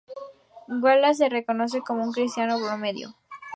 Wallace 0.81 1.17
se 1.19 1.29
reconoce 1.29 1.81
como 1.81 2.03
un 2.03 2.11
cristiano 2.11 2.55
comprometido. 2.57 3.13